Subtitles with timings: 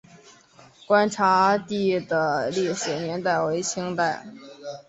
[0.87, 4.25] 观察第的历史年代为清代。